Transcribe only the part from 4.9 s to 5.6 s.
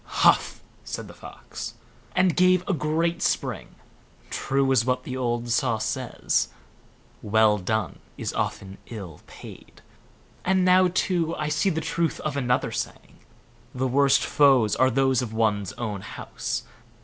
the old